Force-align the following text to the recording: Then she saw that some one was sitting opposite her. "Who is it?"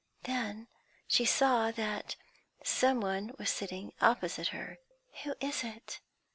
Then 0.23 0.67
she 1.07 1.25
saw 1.25 1.69
that 1.69 2.15
some 2.63 3.01
one 3.01 3.33
was 3.37 3.51
sitting 3.51 3.93
opposite 4.01 4.47
her. 4.47 4.79
"Who 5.23 5.35
is 5.39 5.63
it?" 5.63 5.99